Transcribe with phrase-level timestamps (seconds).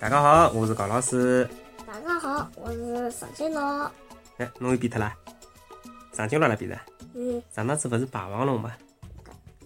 [0.00, 1.46] 大家好，我是高老师。
[1.86, 3.92] 大家好，我是尚金乐。
[4.38, 5.12] 哎，侬又变脱了？
[6.10, 6.78] 尚金乐哪变的？
[7.12, 8.72] 嗯上趟子勿是霸王龙嘛？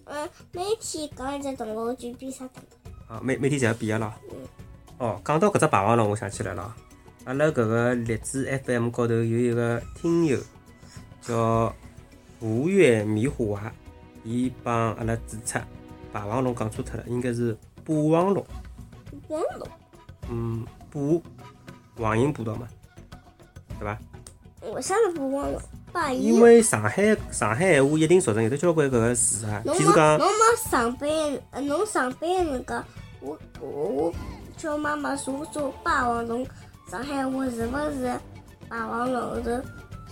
[0.03, 2.61] 嗯，每天讲一只动物就变啥动
[3.23, 4.13] 每每天侪要变个咯。
[4.29, 4.37] 嗯
[4.97, 6.75] 哦，讲到搿只霸王龙，我想起来了，
[7.23, 10.37] 阿拉搿个荔枝 FM 高头有一个听友
[11.21, 11.73] 叫
[12.41, 13.71] 吴越迷糊娃，
[14.25, 15.57] 伊帮阿拉指出
[16.11, 18.45] 霸王龙讲错脱了，应该是霸王龙。
[19.29, 19.69] 霸王龙。
[20.29, 22.67] 嗯，霸，黄银霸道嘛，
[23.79, 23.97] 对伐？
[24.73, 25.61] 为啥是霸王龙？
[25.91, 26.41] 霸因。
[26.41, 31.09] 为上海上海闲话一定俗成有得交关搿个字啊，譬如讲侬没上班，
[31.51, 32.83] 呃，侬上班那个，
[33.21, 34.13] 我我我
[34.57, 36.45] 叫妈妈查查霸王龙，
[36.89, 38.19] 上海话是勿是
[38.67, 39.61] 霸王龙后头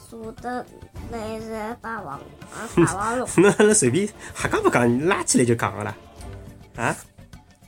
[0.10, 0.66] 说的
[1.12, 2.20] 来是霸王
[2.54, 3.28] 啊霸王龙？
[3.38, 5.96] 侬 那随便瞎讲勿讲，你拉起来就讲个啦。
[6.76, 6.96] 啊，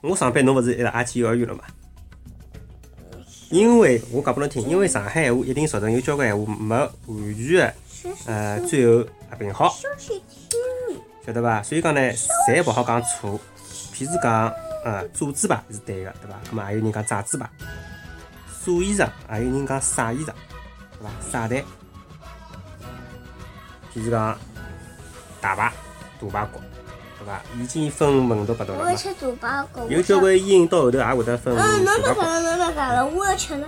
[0.02, 1.64] 我上班侬勿是一直也去幼儿园了嘛？
[3.50, 7.74] 因为我讲拨侬听，因为上海闲话一定俗成有交关闲话没完全的
[8.26, 9.74] 呃最后合并好，
[11.26, 11.62] 晓得伐？
[11.64, 12.02] 所以讲呢，
[12.48, 13.40] 侪勿好讲错。
[13.94, 14.52] 譬如讲，
[14.84, 16.36] 呃，做猪排是对个，对伐？
[16.52, 17.50] 咁么还有人讲炸猪排，
[18.66, 20.26] 晒衣裳还有人讲晒衣裳，
[21.00, 21.09] 对伐？
[21.32, 21.64] 晒台。
[23.94, 24.38] 譬如讲
[25.40, 25.72] 大排、
[26.20, 26.59] 大排骨，
[27.26, 27.42] 对伐？
[27.59, 28.86] 已经分门头八道了嘛。
[28.86, 29.88] 我要吃大排骨。
[29.90, 32.22] 有交关音到后头也会得分嗯，侬大排骨。
[32.22, 33.68] 别讲了，侬勿讲了，我要吃了。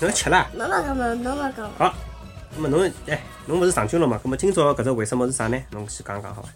[0.00, 0.46] 侬要吃啦？
[0.54, 1.70] 侬勿讲了，侬勿讲了。
[1.78, 1.94] 好，
[2.56, 4.20] 那么侬哎，侬勿是上军了嘛？
[4.24, 5.62] 那么今朝搿只为什么是啥呢？
[5.70, 6.48] 侬先讲讲好伐？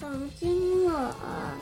[0.00, 1.56] 上京了啊！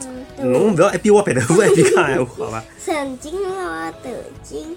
[0.00, 2.62] 嗯，侬勿要一边挖鼻头一边讲闲话，好伐？
[2.78, 4.10] 上京了头
[4.44, 4.76] 巾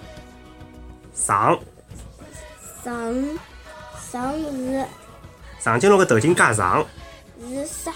[1.12, 1.58] 上
[2.82, 3.14] 上
[4.10, 4.86] 上是
[5.60, 6.84] 上京路个头颈加长，
[7.38, 7.92] 是啥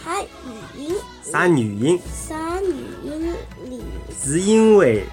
[0.76, 0.96] 原因？
[1.22, 2.00] 啥原因？
[2.12, 3.32] 啥原因
[3.70, 3.82] 里
[4.22, 5.04] 是因为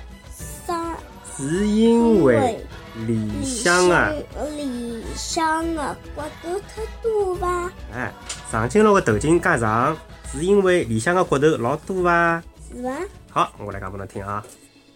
[0.65, 0.97] 啥？
[1.37, 2.59] 是因为
[3.07, 4.11] 里里向啊，
[4.55, 7.71] 里向啊骨头太多吧？
[7.93, 8.13] 哎，
[8.51, 9.95] 上京路个头颈加长，
[10.29, 12.43] 是因为里向个骨头老多伐？
[12.69, 12.89] 是伐？
[13.29, 14.43] 好，我来讲拨侬听啊。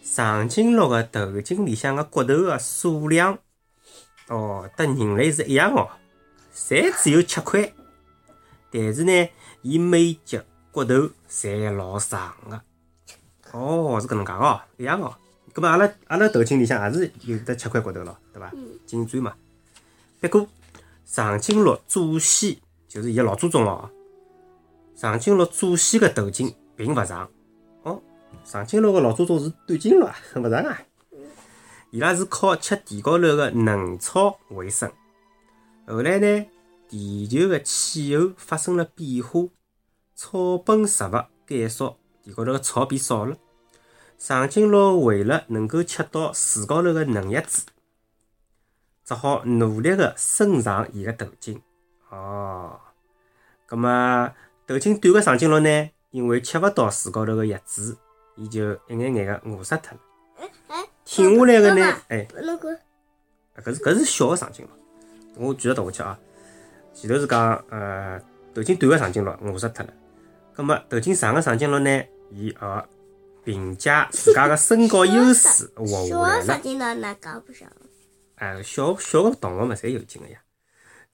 [0.03, 3.37] 长颈鹿个头颈里向个骨头个数量，
[4.27, 5.87] 哦，跟人类是一样哦，
[6.55, 7.73] 侪只有七块。
[8.71, 9.29] 但是呢，
[9.61, 12.61] 伊每节骨头侪老长个。
[13.51, 15.13] 哦，是搿能介哦，一样哦。
[15.53, 18.51] 葛末阿拉阿拉头颈里向也是有得七块骨头咯，对伐？
[18.85, 19.33] 颈椎嘛。
[20.19, 20.47] 不过
[21.05, 23.89] 长颈鹿祖先就是伊个老祖宗哦。
[24.95, 27.29] 长颈鹿祖先个头颈并勿长。
[27.83, 28.01] 哦，
[28.43, 30.81] 长颈鹿个老祖宗是短颈鹿啊，勿长啊。
[31.91, 34.91] 伊拉是靠吃地高头个嫩草为生。
[35.87, 36.45] 后来呢，
[36.89, 39.49] 地球个气候发生了变化，
[40.15, 41.11] 草本植物
[41.47, 43.37] 减少，地高头个草变少了。
[44.17, 47.65] 长颈鹿为了能够吃到树高头个嫩叶子，
[49.03, 51.61] 只好努力个伸长伊个头颈。
[52.09, 52.79] 哦，
[53.67, 54.33] 葛末
[54.65, 57.95] 头颈短个长颈鹿呢，因为吃勿到树高头个叶子，
[58.35, 59.99] 伊就一眼眼个饿死脱了。
[60.37, 62.71] 哎哎，挺下来个呢哎，那个
[63.57, 64.84] 搿是搿是小个长颈鹿。
[65.37, 66.19] 我继续读下去啊。
[66.93, 68.21] 前头是讲呃
[68.53, 69.93] 头颈短个长颈鹿饿死脱了，
[70.53, 72.83] 葛末头颈长个长颈鹿呢，伊呃
[73.43, 76.39] 凭借自家个身高优势活下来了。
[76.39, 76.95] 的啥劲呢？
[76.95, 77.69] 哪讲不上？
[78.35, 80.39] 哎，小小个动物嘛，侪有劲个呀。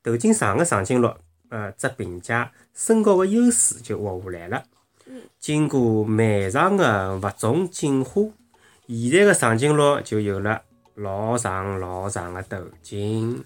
[0.03, 1.13] 头颈长个长颈鹿，
[1.49, 4.63] 呃，只凭借身高个优势就活下来了。
[5.39, 8.21] 经过漫长个物种进化，
[8.87, 10.61] 现在个长颈鹿就有了
[10.95, 13.43] 老长老长个头颈。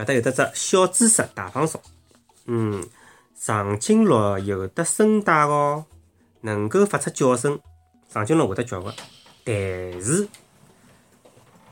[0.00, 1.80] 好，搿搭有得只小知识大放送。
[2.46, 2.82] 嗯，
[3.38, 5.84] 长颈鹿有得声带哦，
[6.40, 7.60] 能够发出叫声。
[8.08, 8.94] 长颈鹿会得叫个，
[9.44, 9.54] 但
[10.02, 10.26] 是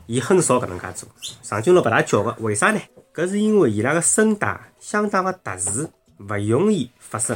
[0.05, 1.09] 伊很少搿能介做。
[1.41, 2.79] 长颈鹿勿大叫个，为啥呢？
[3.13, 5.89] 搿是因为伊拉个声带相当个特殊，
[6.19, 7.35] 勿容易发声。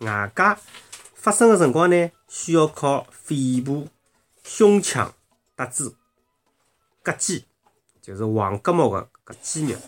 [0.00, 0.58] 外加
[1.14, 3.86] 发声个辰光呢，需要靠肺部、
[4.42, 5.12] 胸腔
[5.54, 5.94] 搭住
[7.04, 7.44] 膈肌，
[8.00, 9.06] 就是横膈膜个
[9.42, 9.78] 肌肉。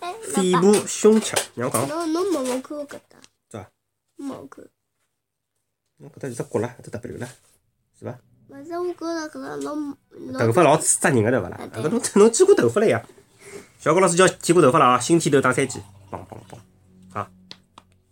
[0.00, 3.18] 哎，肺部、胸腔，让我讲，侬侬摸摸看我搿搭，
[3.50, 3.70] 对伐？
[4.16, 4.64] 摸看。
[5.98, 7.28] 侬搿搭有只骨了，有只 W 了，
[7.98, 8.18] 是伐？
[8.48, 9.96] 勿是我觉着搿个侬
[10.38, 11.60] 头发老扎人个对伐啦？
[11.72, 13.04] 搿侬侬剪过头发了呀？
[13.78, 14.98] 小高老师叫剪过头发了啊！
[14.98, 15.80] 新剃头打三记，
[16.10, 16.58] 梆梆梆。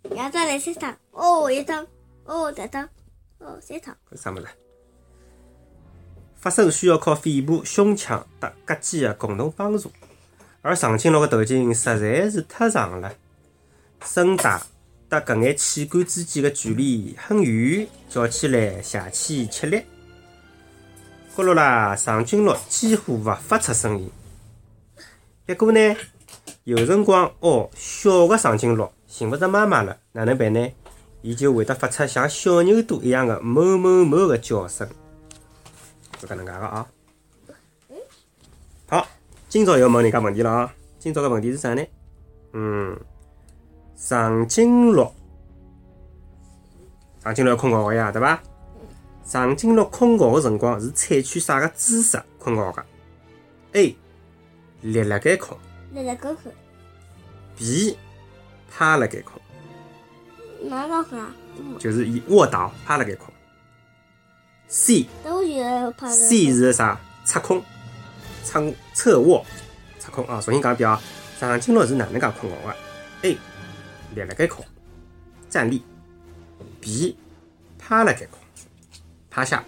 [0.09, 1.87] 两张来三趟，哦一趟，
[2.25, 2.89] 哦两趟，
[3.39, 3.95] 哦三趟。
[4.11, 4.47] 搿啥物事？
[6.41, 9.91] 发声需要靠肺部、胸腔搭膈肌的共同帮助，
[10.63, 13.13] 而长颈鹿的头颈实在是太长了，
[14.03, 14.59] 声带
[15.07, 19.83] 搭搿眼器官之间的距离很远，叫起来邪气吃力。
[21.35, 24.09] 咕噜啦，长颈鹿几乎勿发出声音。
[25.45, 25.95] 不过呢，
[26.63, 30.67] 有辰光哦，小的长颈鹿寻勿着妈妈了，哪能办呢？
[31.21, 34.89] 伊就会得发出像小牛犊一样的哞哞哞的叫声，
[36.21, 36.87] 就搿能介个啊。
[38.87, 39.07] 好，
[39.49, 40.71] 今朝要问人家问题了啊。
[40.99, 41.83] 今朝个问题是啥呢？
[42.53, 42.95] 嗯，
[43.95, 45.11] 长颈鹿，
[47.23, 48.39] 长颈鹿要困觉个呀，对伐？
[49.25, 52.85] 长颈鹿困觉个辰光是采取啥个姿势困觉个
[53.73, 53.95] ？A.
[54.81, 55.59] 立辣盖困
[55.91, 56.53] 立辣高困
[57.57, 57.95] ，；B.
[58.69, 59.41] 趴辣盖困，
[60.69, 61.33] 哪个困啊？
[61.79, 63.31] 就是伊卧倒趴辣盖困
[64.71, 65.05] ；C.
[65.23, 66.13] 都有怕的。
[66.13, 66.97] C 是啥？
[67.25, 67.61] 侧空，
[68.43, 69.45] 侧侧卧，
[69.99, 70.41] 侧空啊！
[70.41, 70.99] 重新讲一遍啊！
[71.39, 72.75] 长颈鹿是哪能介困觉个
[73.23, 73.37] ？A.
[74.15, 74.67] 立了该困，
[75.49, 75.83] 站立
[76.81, 77.15] ；B.
[77.77, 78.41] 趴了该困，
[79.29, 79.63] 趴下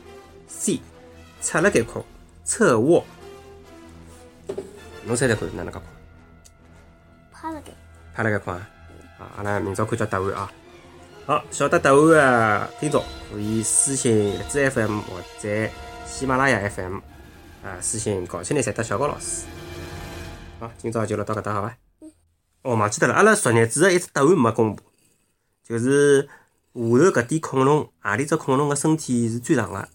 [0.47, 0.79] ；C.
[1.41, 2.03] 侧了该困，
[2.43, 3.05] 侧卧。
[5.05, 5.83] 侬猜猜看哪能介困？
[7.31, 7.71] 趴了该。
[8.15, 8.69] 趴辣盖困啊！
[9.19, 10.51] 啊，阿拉明朝看叫答案啊！
[11.25, 15.69] 好，晓得答案的听众可以私信荔枝 FM 或者
[16.05, 16.97] 喜马拉雅 FM
[17.63, 19.45] 啊，私信搞起来才得小高老师。
[20.59, 21.77] 好，今朝就录到搿搭好伐？
[22.63, 24.83] 哦，忘记脱了，阿拉昨日子的一只答案没公布，
[25.63, 26.27] 就是下
[26.73, 29.87] 头搿点恐龙，何里只恐龙个身体是最长个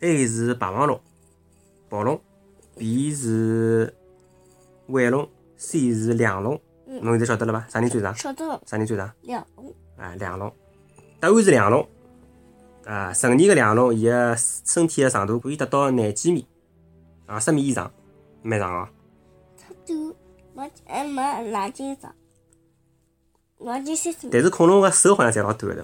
[0.00, 0.98] ？A 是霸王龙、
[1.90, 2.18] 暴龙
[2.78, 3.94] ，B 是
[4.86, 5.28] 腕龙
[5.58, 6.58] ，C 是梁龙。
[6.86, 7.66] 侬现在晓得了伐？
[7.68, 8.14] 啥人最长？
[8.16, 9.12] 晓得了，啥人最长？
[9.20, 9.46] 两
[9.98, 10.50] 啊，梁龙。
[11.20, 11.86] 答案是梁龙。
[12.86, 16.44] 啊，成年个梁龙，伊个身体个长度可以达到廿几米，
[17.26, 17.92] 啊，十米以上，
[18.42, 18.88] 蛮长哦。
[19.56, 20.16] 差不多
[20.54, 22.12] 没还没南京长，
[23.58, 24.28] 南京三十。
[24.30, 25.82] 但是恐龙个手好像侪老短个，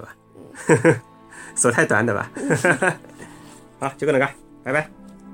[0.67, 1.01] 对伐？
[1.55, 2.29] 手太短，对伐？
[3.79, 4.27] 好，就搿能介，
[4.63, 4.89] 拜拜。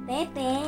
[0.05, 0.62] 拜拜。